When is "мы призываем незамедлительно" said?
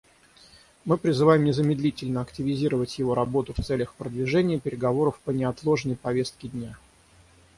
0.83-2.21